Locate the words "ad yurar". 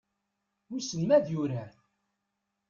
1.17-1.71